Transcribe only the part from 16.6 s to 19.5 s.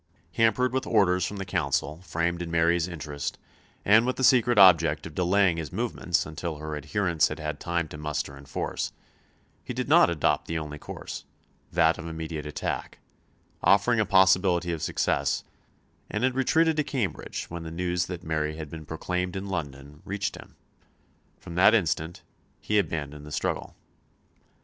to Cambridge when the news that Mary had been proclaimed in